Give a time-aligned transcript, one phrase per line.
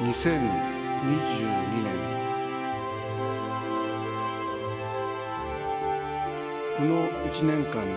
[0.00, 0.12] 2022
[1.82, 1.90] 年。
[6.76, 7.90] この1年間で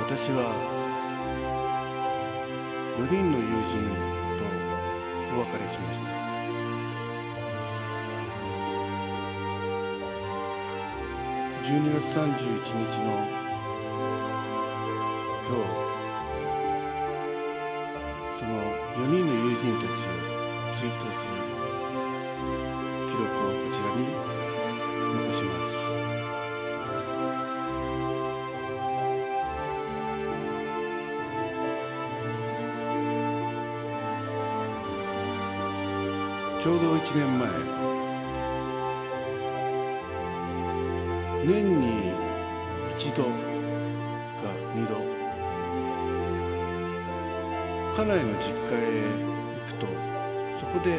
[0.00, 0.52] 私は
[2.98, 3.78] 4人の友人
[4.40, 4.44] と
[5.36, 6.06] お別れしました。
[11.62, 13.41] 12月31日の
[19.62, 19.94] 人たちを
[20.74, 21.38] 追悼する
[23.06, 24.02] 記録をこちらに
[25.14, 25.70] 残します。
[36.60, 37.48] ちょうど1年前
[41.44, 42.12] 年に
[42.96, 43.30] 一度か
[44.74, 44.90] 二度
[47.96, 49.11] 家内の実家へ
[50.72, 50.98] こで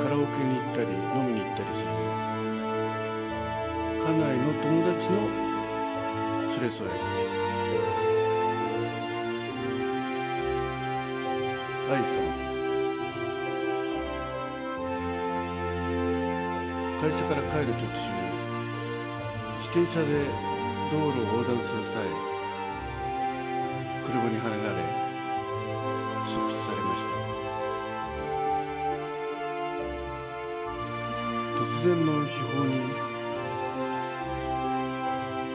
[0.00, 1.88] カラオケに行ったり飲みに行ったりする。
[3.98, 5.14] 家内の友達の
[6.48, 6.90] 連れ添え
[11.90, 12.48] 愛さん。
[17.00, 17.88] 会社から帰る途中
[19.58, 20.06] 自転車で
[20.90, 22.02] 道路を横断する際
[24.04, 25.07] 車にはねられ
[26.28, 27.08] 即死されました。
[31.58, 32.70] 突然の悲報に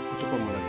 [0.09, 0.61] 言葉もなく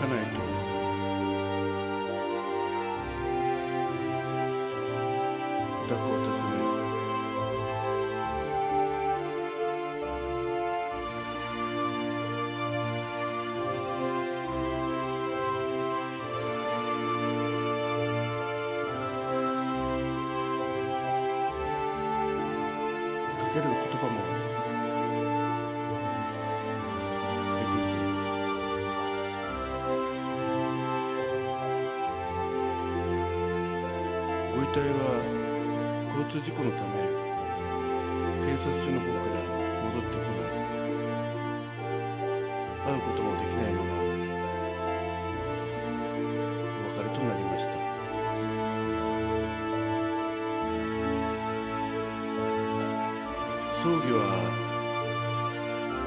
[0.00, 0.36] 家内と
[5.82, 6.08] お宅を
[23.54, 24.18] 訪ねかける言葉も
[34.50, 34.98] ご遺体は
[36.08, 36.92] 交通事故のため
[38.44, 39.38] 警察署の方から
[39.84, 40.54] 戻ってこない。
[42.84, 43.93] 会うこともできないまま。
[53.84, 54.40] 葬儀は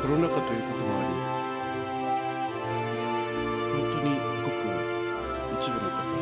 [0.02, 1.14] コロナ禍ということもあり
[3.70, 4.66] 本当にごく
[5.62, 6.18] 一部の方で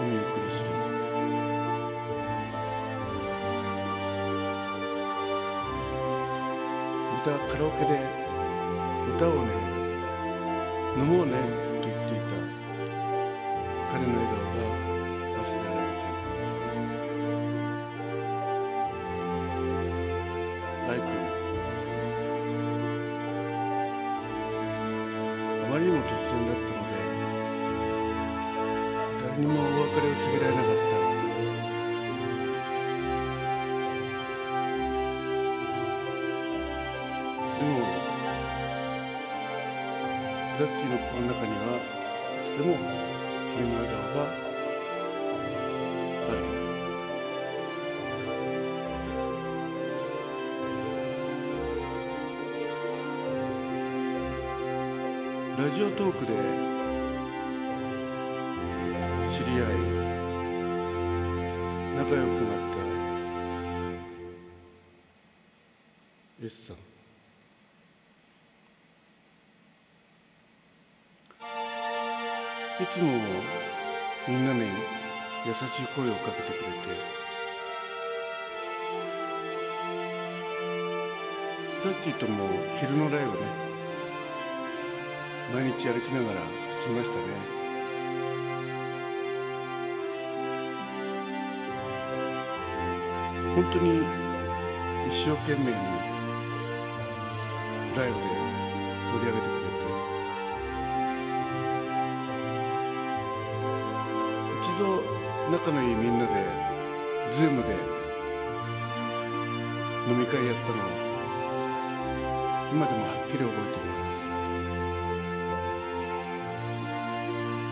[0.00, 0.72] お見送りする。
[7.12, 7.92] またカラオケで
[9.14, 9.52] 歌をね
[10.96, 11.67] 飲もうね。
[25.78, 26.98] まりにも突然だったので
[29.22, 30.82] 誰にもお別れを告げられなかった。
[37.58, 37.70] でも
[40.58, 41.78] ザッキーの心の中には
[42.44, 42.66] いつでも
[43.56, 44.47] 君の笑
[55.68, 56.28] ラジオトークで
[59.30, 59.66] 知り合い
[61.94, 62.58] 仲良くなっ
[66.40, 66.76] た S さん
[72.82, 73.12] いつも
[74.26, 74.60] みんなに
[75.46, 76.88] 優しい声をかけてくれて
[81.82, 82.48] さっきとも
[82.80, 83.67] 昼のライブね。
[85.52, 86.40] 毎日歩きながら
[86.76, 87.22] しましたね。
[93.54, 94.02] 本当に
[95.08, 95.72] 一生懸命に
[97.96, 98.20] ライブで
[99.12, 99.86] 盛り上げてくれて。
[104.60, 104.82] 一度
[105.50, 106.32] 仲のいいみんなで
[107.32, 107.74] ズームで
[110.08, 110.86] 飲み会やったのを
[112.70, 114.17] 今でもはっきり覚えてます。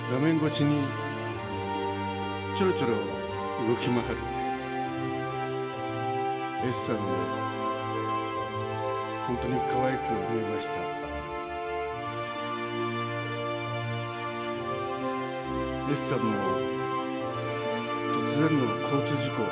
[0.08, 0.84] 画面越しに
[2.56, 2.94] ちょろちょろ
[3.66, 4.16] 動き回る。
[6.68, 7.02] S さんが
[9.26, 10.72] 本当に可愛く見えました。
[15.92, 16.24] エスさんも
[18.14, 19.42] 突然の交通事故。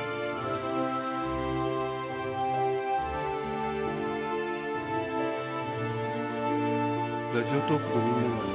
[7.35, 8.54] ラジオトークのみんなが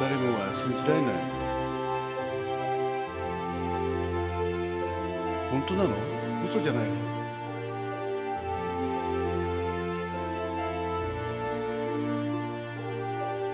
[0.00, 1.14] 誰もが信じられない。
[5.50, 5.90] 本当なの？
[6.44, 6.94] 嘘じゃないの？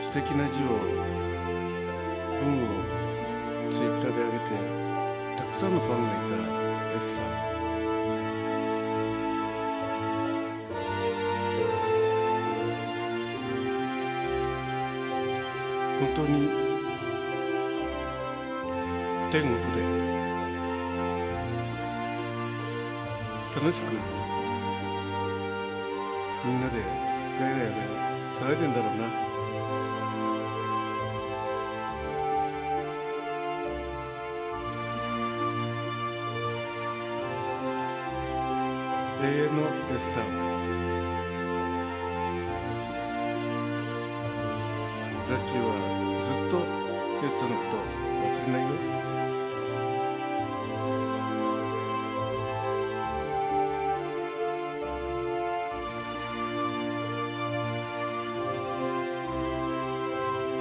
[0.01, 0.67] 素敵な字を
[2.41, 2.67] 文を
[3.71, 4.45] ツイッターで上げて
[5.37, 6.15] たくさんのファンがい
[6.95, 7.50] た S さん
[16.01, 16.49] 本当に
[19.31, 19.83] 天国で
[23.55, 23.85] 楽しく
[26.45, 26.81] みんなで
[27.39, 27.85] ガヤガヤガヤ
[28.33, 29.31] 騒いでんだろうな。
[39.23, 40.50] 永遠の S さん
[45.31, 45.71] ザッキーは
[46.27, 46.59] ずっと
[47.25, 47.77] S さんのこと
[48.27, 48.69] 忘れないよ。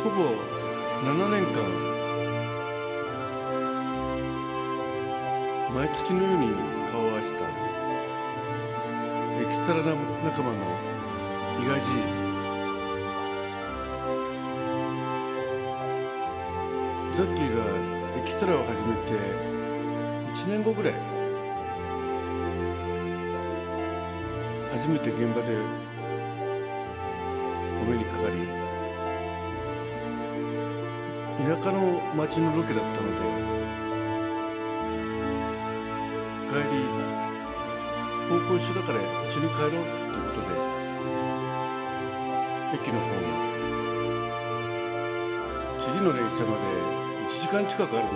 [0.04, 0.18] ほぼ
[1.02, 1.58] 7年間
[5.74, 6.54] 毎月のように
[6.92, 7.50] 顔を合わせた
[9.42, 10.58] エキストラな仲間の
[11.60, 12.29] イガジー。
[17.20, 17.66] ザッキーが
[18.18, 19.12] エキストラを始めて
[20.32, 20.94] 1年後ぐらい。
[24.72, 25.58] 初めて現場で
[27.82, 28.48] お目にかかり
[31.44, 33.26] 田舎の町のロケだったので
[36.48, 36.88] 帰り
[38.30, 39.84] 高校一緒だから一緒に帰ろうという
[40.24, 40.56] ことで
[42.76, 43.28] 駅の方に
[45.82, 48.10] 次の列車まで1時間近くあるね。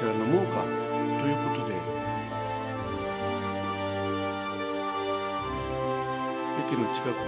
[0.00, 0.64] じゃあ飲もうか。
[0.64, 1.74] ということで。
[6.64, 7.20] 駅の近くの。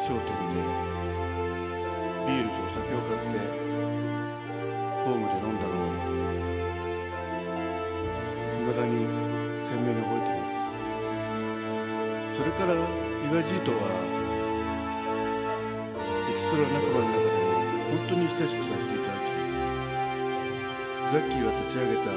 [0.00, 0.24] 商店
[0.54, 0.56] で。
[2.26, 3.36] ビールとお酒を買って。
[5.04, 5.92] ホームで飲んだのを。
[8.60, 9.04] 未だに
[9.66, 10.48] 鮮明に覚えてま
[12.32, 12.38] す。
[12.38, 13.88] それからイガジートは
[15.96, 17.40] エキストラ仲間の中でも
[17.96, 19.32] 本当に親しくさせていただき
[21.10, 22.12] ザッキーが立ち上げた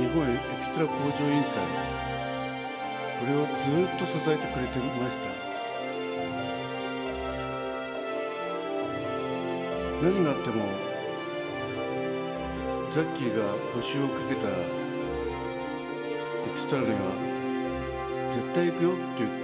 [0.00, 1.52] 日本エキストラ向上委員会
[3.20, 5.54] これをずっと支えてくれてました。
[10.02, 10.64] 何があっても
[12.92, 14.52] ザッキーが募集をかけたエ
[16.54, 16.98] キストラには
[18.32, 19.30] 絶対行くよって言っ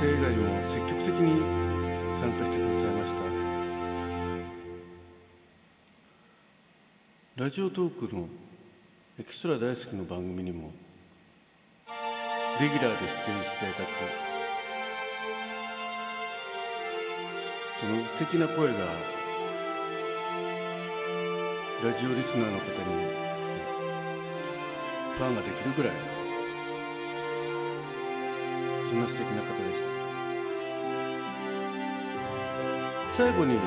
[0.00, 1.42] 生以外にも積極的に
[2.18, 3.20] 参加してくださいました。
[7.36, 8.26] ラジオトークの
[9.18, 10.72] エキストラ大好きの番組にも
[12.58, 13.90] レギュラーで出演していただく
[17.78, 18.78] その素敵な声が
[21.84, 22.72] ラジオリスナーの方に
[25.14, 26.19] ファンができるぐらい
[33.20, 33.58] 最後にイ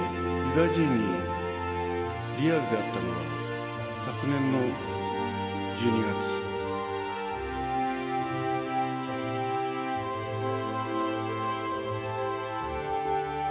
[0.58, 0.98] ガジーに
[2.42, 3.18] リアルであったのは
[4.04, 4.58] 昨年の
[5.78, 6.42] 12月。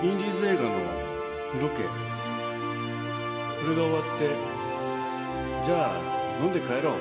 [0.02, 0.71] インディーズ映画の
[1.61, 1.85] ロケ。
[1.85, 1.90] こ
[3.68, 4.26] れが終わって
[5.64, 5.94] じゃあ
[6.42, 6.99] 飲んで帰ろう。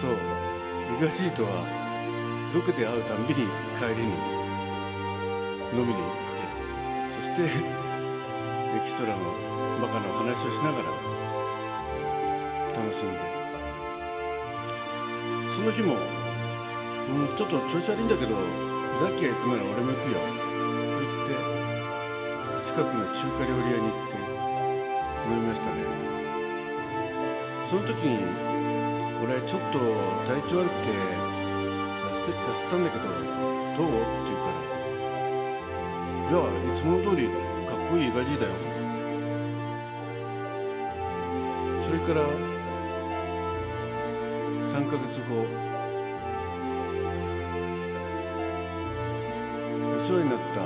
[0.00, 0.12] そう。
[0.12, 1.50] イガジーとは
[2.54, 3.46] ロケで会うたんびに
[3.78, 4.14] 帰りに
[5.78, 6.00] 飲みに。
[6.00, 6.31] 行ってそ
[7.32, 7.48] してエ
[8.84, 9.24] キストラの
[9.80, 10.90] バカなお話をしながら
[12.76, 13.18] 楽しんで。
[15.54, 18.36] その日も、うん、ちょっと調子悪いんだけど
[19.00, 20.18] ザッキーが行くなら俺も行くよ。
[21.00, 21.32] 言って
[22.64, 24.16] 近くの中華料理屋に行って
[25.28, 25.84] 飲みましたね。
[27.68, 28.20] その時に
[29.24, 29.78] 俺ちょっと
[30.28, 33.16] 体調悪くて痩せ痩せたんだけどどう？
[33.16, 34.61] って言うから
[36.32, 36.38] や
[36.74, 37.28] いつもの通り
[37.68, 38.52] かっこいいガジだよ。
[41.84, 42.26] それから
[44.66, 45.44] 3ヶ月後
[49.84, 50.64] お世話になった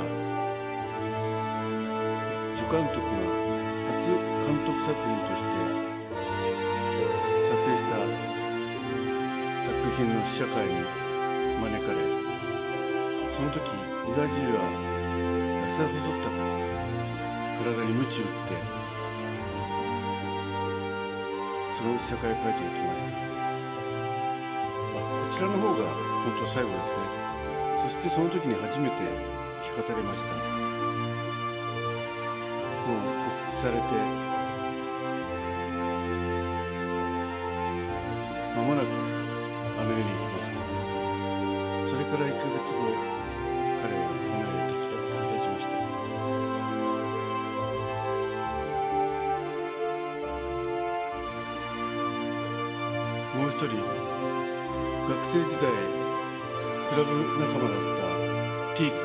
[2.57, 3.11] 助監督が
[3.91, 4.15] 初
[4.47, 5.51] 監督作品として
[7.51, 7.99] 撮影した
[9.67, 10.71] 作品の試写会に
[11.61, 11.99] 招かれ
[13.35, 13.59] その時
[14.07, 14.96] 伊賀爺は
[15.77, 16.31] 痩せ細った
[17.63, 18.33] 体に鞭打って
[21.77, 23.13] その試写会会場に来ました
[24.95, 25.85] あこちらの方が
[26.25, 26.99] 本当最後ですね。
[27.83, 28.97] そしてその時に初めて
[29.63, 30.35] 聞かされました。
[32.87, 33.85] もう告知されて
[38.57, 38.87] 間もなく
[39.79, 40.59] あの世に行きますと。
[41.91, 43.16] それから1ヶ月後
[53.57, 55.65] 一人学生時代
[56.91, 57.09] クラブ
[57.41, 58.05] 仲間だった
[58.77, 59.01] T 君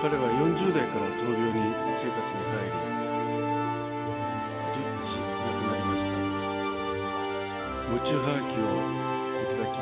[0.00, 1.60] 彼は40代から闘病に
[2.00, 2.72] 生活に入り
[4.64, 6.16] 今年亡くなりました。
[7.90, 8.64] 夢中はがきを
[9.42, 9.76] いただき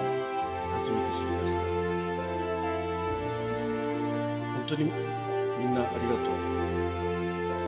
[0.75, 1.63] 初めて知りました。
[4.55, 4.83] 本当に
[5.57, 6.90] みんなありがとう。